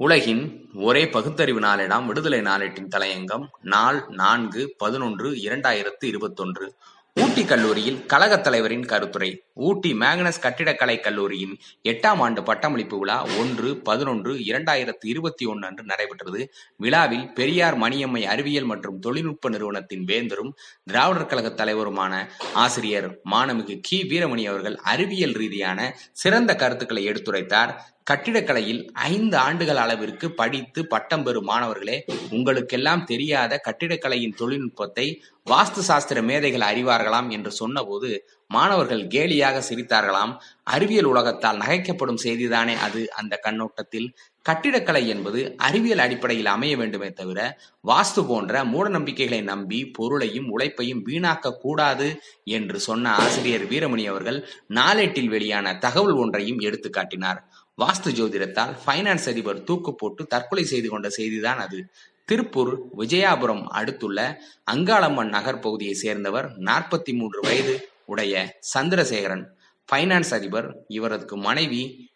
[0.00, 6.74] உலகின் ஒரே பகுத்தறிவு நாளேடாம் விடுதலை நாளேட்டின் தலையங்கம் நாள் நான்கு பதினொன்று இரண்டாயிரத்து இருபத்தொன்று.
[7.14, 14.34] ஊட்டி கல்லூரியில் கழகத் தலைவரின் கருத்துரை ஊட்டி மேக்னஸ் கட்டிடக்கலை கல்லூரியின் எட்டாம் ஆண்டு பட்டமளிப்பு விழா ஒன்று பதினொன்று
[14.34, 16.52] இரண்டாயிரத்து இருபத்தி ஒன்று அன்று நடைபெற்றது.
[16.76, 20.52] விழாவில் பெரியார் மணியம்மை அறிவியல் மற்றும் தொழில்நுட்ப நிறுவனத்தின் வேந்தரும்
[20.84, 24.06] திராவிடர் கழக தலைவருமான ஆசிரியர் மாணமிகு கி.
[24.08, 27.74] வீரமணி அவர்கள் அறிவியல் ரீதியான சிறந்த கருத்துக்களை எடுத்துரைத்தார்.
[28.06, 31.96] கட்டிடக்கலையில் ஐந்து ஆண்டுகள் அளவிற்கு படித்து பட்டம் பெறும் மாணவர்களே
[32.30, 35.06] உங்களுக்கெல்லாம் தெரியாத கட்டிடக்கலையின் தொழில்நுட்பத்தை
[35.46, 38.08] வாஸ்து சாஸ்திர மேதைகள் அறிவார்களாம் என்று சொன்னபோது
[38.50, 40.32] மாணவர்கள் கேலியாக சிரித்தார்களாம்.
[40.64, 43.02] அறிவியல் உலகத்தால் நகைக்கப்படும் செய்திதானே அது?
[43.12, 44.08] அந்த கண்ணோட்டத்தில்
[44.46, 47.40] கட்டிடக்கலை என்பது அறிவியல் அடிப்படையில் அமைய வேண்டுமே தவிர
[47.84, 52.08] வாஸ்து போன்ற மூட நம்பிக்கைகளை நம்பி பொருளையும் உழைப்பையும் வீணாக்க கூடாது
[52.50, 54.38] என்று சொன்ன ஆசிரியர் வீரமணி அவர்கள்
[54.74, 57.40] நாளேட்டில் வெளியான தகவல் ஒன்றையும் எடுத்து காட்டினார்
[57.80, 61.78] வாஸ்து ஜோதிடத்தால் பைனான்ஸ் அதிபர் தூக்கு போட்டு தற்கொலை செய்து கொண்ட செய்திதான் அது.
[62.24, 64.40] திருப்பூர் விஜயாபுரம் அடுத்துள்ள
[64.72, 69.44] அங்காளம்மன் நகர் பகுதியை சேர்ந்தவர் நாற்பத்தி மூன்று வயது உடைய சந்திரசேகரன்.
[69.92, 72.10] பைனான்ஸ் அதிபர் இவரது மனைவி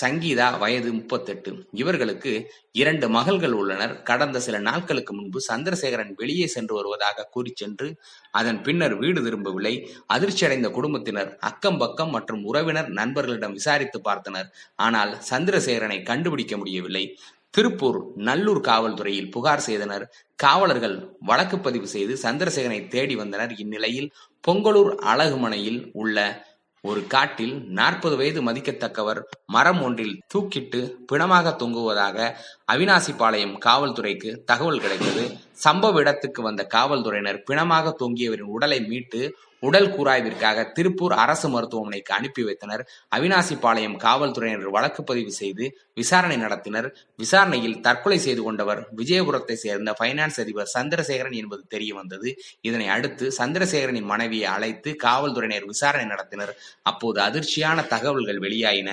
[0.00, 1.68] சங்கீதா வயது முப்பத்தெட்டு.
[1.72, 4.02] இவர்களுக்கு இரண்டு மகள்கள் உள்ளனர்.
[4.02, 7.96] கடந்த சில நாட்களுக்கு முன்பு சந்திரசேகரன் வெளியே சென்று வருவதாக கூறி சென்று
[8.30, 9.74] அதன் பின்னர் வீடு திரும்பவில்லை.
[10.14, 14.50] அதிர்ச்சியடைந்த குடும்பத்தினர் அக்கம் பக்கம் மற்றும் உறவினர் நண்பர்களிடம் விசாரித்து பார்த்தனர்.
[14.76, 17.16] ஆனால் சந்திரசேகரனை கண்டுபிடிக்க முடியவில்லை.
[17.50, 20.14] திருப்பூர் நல்லூர் காவல்துறையில் புகார் செய்தனர்.
[20.34, 23.52] காவலர்கள் வழக்கு பதிவு செய்து சந்திரசேகரனை தேடி வந்தனர்.
[23.56, 24.12] இந்நிலையில்
[24.48, 26.46] பொங்கலூர் அழகுமனையில் உள்ள
[26.86, 32.16] ஒரு காட்டில் நாற்பது வயது மதிக்கத்தக்கவர் மரம் ஒன்றில் தூக்கிட்டு பிணமாக தொங்குவதாக
[32.68, 35.24] அவினாசிபாளையம் காவல்துறைக்கு தகவல் கிடைத்தது.
[35.64, 39.20] சம்பவ இடத்துக்கு வந்த காவல்துறையினர் பிணமாக தொங்கியவரின் உடலை மீட்டு
[39.62, 42.82] உடல் கூராய்விற்காக திருப்பூர் அரசு மருத்துவமனைக்கு அனுப்பி வைத்தனர்.
[43.16, 46.88] அவினாசிபாளையம் காவல்துறையினர் வழக்கு பதிவு செய்து விசாரணை நடத்தினர்.
[47.16, 52.30] விசாரணையில் தற்கொலை செய்து கொண்டவர் விஜயபுரத்தை சேர்ந்த பைனான்ஸ் அதிபர் சந்திரசேகரன் என்பது தெரிய வந்தது.
[52.60, 56.52] இதனை அடுத்து சந்திரசேகரனின் மனைவியை அழைத்து காவல்துறையினர் விசாரணை நடத்தினர்.
[56.82, 58.90] அப்போது அதிர்ச்சியான தகவல்கள் வெளியாயின.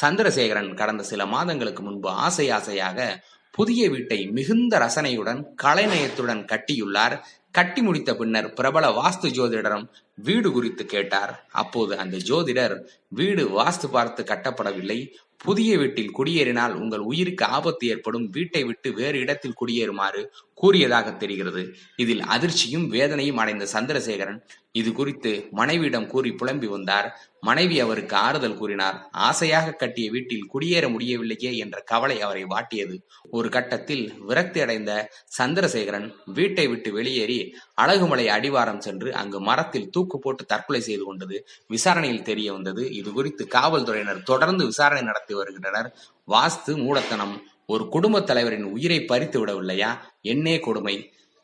[0.00, 7.14] சந்திரசேகரன் கடந்த சில மாதங்களுக்கு முன்பு ஆசை ஆசையாக புதிய வீட்டை மிகுந்த ரசனையுடன் கலைநயத்துடன் கட்டியுள்ளார்.
[7.50, 11.46] கட்டி முடித்த பின்னர் பிரபல வாஸ்து ஜோதிடரும் வீடு குறித்து கேட்டார்.
[11.52, 12.74] அப்போது அந்த ஜோதிடர்
[13.08, 14.98] வீடு வாஸ்து பார்த்து கட்டப்படவில்லை.
[15.36, 18.28] புதிய வீட்டில் குடியேறினால் உங்கள் உயிருக்கு ஆபத்து ஏற்படும்.
[18.28, 20.22] வீட்டை விட்டு வேறு இடத்தில் குடியேறுமாறு
[20.60, 21.62] கூறியதாக தெரிகிறது.
[21.96, 24.38] இதில் அதிர்ச்சியும் வேதனையும் அடைந்த சந்திரசேகரன்
[24.72, 27.06] இது குறித்து மனைவியிடம் கூறி புலம்பி வந்தார்.
[27.40, 28.96] மனைவி அவருக்கு ஆறுதல் கூறினார்.
[29.28, 32.96] ஆசையாக கட்டிய வீட்டில் குடியேற முடியவில்லையே என்ற கவலை அவரை வாட்டியது.
[33.30, 34.92] ஒரு கட்டத்தில் விரக்தி அடைந்த
[35.38, 37.38] சந்திரசேகரன் வீட்டை விட்டு வெளியேறி
[37.74, 42.84] அழகுமலை அடிவாரம் சென்று அங்கு மரத்தில் தூக்கு போட்டு தற்கொலை செய்து கொண்டது விசாரணையில் தெரிய வந்தது.
[42.92, 45.90] இது குறித்து காவல்துறையினர் தொடர்ந்து விசாரணை நடத்தி வருகின்றனர்.
[46.28, 47.36] வாஸ்து மூடத்தனம்
[47.68, 49.88] ஒரு குடும்ப தலைவரின் உயிரை பறித்து விடவில்லையா
[50.22, 50.96] என்னே கொடுமை.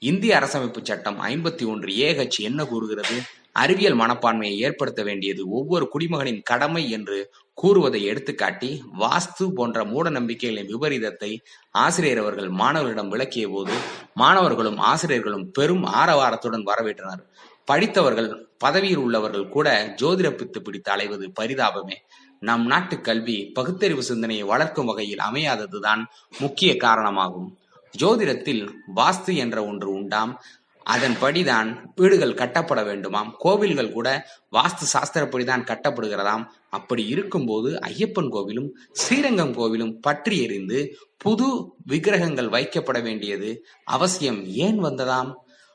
[0.03, 3.17] இந்திய அரசமைப்பு சட்டம் ஐம்பத்தி ஒன்று ஏஹெச் என்ன கூறுகிறது?
[3.53, 7.19] அறிவியல் மனப்பான்மையை ஏற்படுத்த வேண்டியது ஒவ்வொரு குடிமகனின் கடமை என்று
[7.59, 11.31] கூறுவதை எடுத்துக்காட்டி வாஸ்து போன்ற மூட நம்பிக்கைகளின் விபரீதத்தை
[11.71, 13.75] ஆசிரியர் அவர்கள் மாணவர்களிடம் விளக்கிய போது
[14.15, 17.25] மாணவர்களும் ஆசிரியர்களும் பெரும் ஆரவாரத்துடன் வரவேற்றனர்.
[17.65, 21.97] படித்தவர்கள் பதவியில் உள்ளவர்கள் கூட ஜோதிட பித்து பிடித்து அலைவது பரிதாபமே.
[22.41, 26.05] நம் நாட்டு கல்வி பகுத்தறிவு சிந்தனையை வளர்க்கும் வகையில் அமையாததுதான்
[26.39, 27.59] முக்கிய காரணமாகும்.
[27.99, 30.43] ஜோதிடத்தில் வாஸ்து என்ற ஒன்று உண்டாம்.
[30.91, 33.31] அதன்படிதான் வீடுகள் கட்டப்பட வேண்டுமாம்.
[33.39, 36.45] கோவில்கள் கூட வாஸ்து சாஸ்திரப்படிதான் கட்டப்படுகிறதாம்.
[36.71, 45.33] அப்படி இருக்கும்போது ஐயப்பன் கோவிலும் ஸ்ரீரங்கம் கோவிலும் பற்றி எறிந்து புது விக்கிரகங்கள் வைக்கப்பட வேண்டியது அவசியம் ஏன் வந்ததாம்?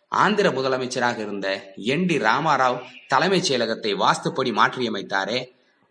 [0.07, 5.45] ஆந்திர முதலமைச்சராக இருந்த என் டி ராமாராவ் தலைமைச் செயலகத்தை வாஸ்துப்படி மாற்றியமைத்தாரே.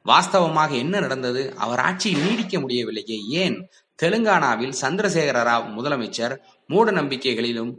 [0.06, 1.54] வாஸ்தவமாக என்ன நடந்தது?
[1.56, 3.18] அவர் ஆட்சியில் நீடிக்க முடியவில்லையே.
[3.28, 3.70] ஏன்?
[4.02, 7.74] தெலுங்கானாவில் சந்திரசேகர ராவ் முதலமைச்சர் மூட நம்பிக்கைகளிலும்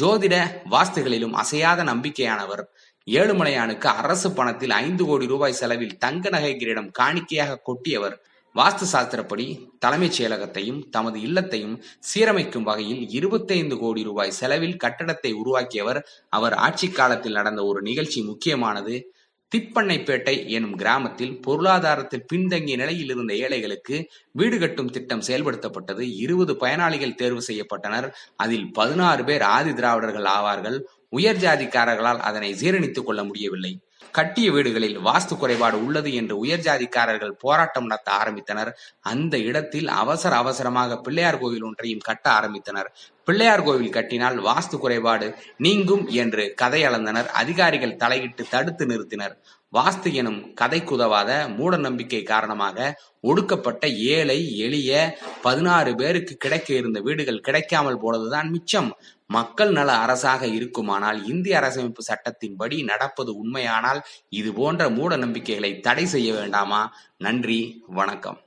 [0.00, 2.62] ஜோதிட வாஸ்துகளிலும் அசையாத நம்பிக்கையானவர்.
[3.06, 8.24] ஏழுமலையானுக்கு அரசு பணத்தில் ஐந்து கோடி ரூபாய் செலவில் தங்க நகை கிரீடம் காணிக்கையாக கொட்டியவர்.
[8.54, 16.54] வாஸ்து சாஸ்திரப்படி தலைமைச் செயலகத்தையும் தமது இல்லத்தையும் சீரமைக்கும் வகையில் இருபத்தைந்து கோடி ரூபாய் செலவில் கட்டடத்தை உருவாக்கியவர் அவர்.
[16.54, 19.12] ஆட்சி காலத்தில் நடந்த ஒரு நிகழ்ச்சி முக்கியமானது.
[19.56, 26.00] திப்பண்ணைப்பேட்டை எனும் கிராமத்தில் பொருளாதாரத்தில் பின்தங்கிய நிலையில் இருந்த ஏழைகளுக்கு வீடு கட்டும் திட்டம் செயல்படுத்தப்பட்டது.
[26.00, 28.12] இருபது பயனாளிகள் தேர்வு செய்யப்பட்டனர்.
[28.36, 30.80] அதில் பதினாறு பேர் ஆதி திராவிடர்கள் ஆவார்கள்.
[31.08, 33.80] உயர் ஜாதிக்காரர்களால் அதனை ஜீரணித்துக் கொள்ள முடியவில்லை.
[34.12, 38.70] கட்டிய வீடுகளில் வாஸ்து குறைபாடு உள்ளது என்று உயர்ஜாதிக்காரர்கள் போராட்டம் நடத்த ஆரம்பித்தனர்.
[39.00, 42.90] அந்த இடத்தில் அவசர அவசரமாக பிள்ளையார் கோவில் ஒன்றையும் கட்ட ஆரம்பித்தனர்.
[43.30, 47.28] பிள்ளையார் கோவில் கட்டினால் வாஸ்து குறைபாடு நீங்கும் என்று கதை அளந்தனர்.
[47.40, 49.34] அதிகாரிகள் தலையிட்டு தடுத்து நிறுத்தினர்.
[49.72, 58.00] வாஸ்து எனும் கதைக்குதவாத மூட நம்பிக்கை காரணமாக ஒடுக்கப்பட்ட ஏழை எளிய பதினாறு பேருக்கு கிடைக்க இருந்த வீடுகள் கிடைக்காமல்
[58.02, 58.90] போனதுதான் மிச்சம்.
[59.26, 66.32] மக்கள் நல அரசாக இருக்குமானால் இந்திய அரசமைப்பு சட்டத்தின்படி நடப்பது உண்மையானால் இது போன்ற மூட நம்பிக்கைகளை தடை செய்ய
[66.34, 66.92] வேண்டாமா?
[67.16, 68.40] நன்றி வணக்கம்.